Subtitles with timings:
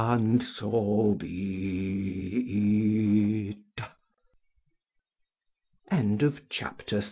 [0.03, 3.83] And so be it.
[6.49, 6.99] Chapter 2.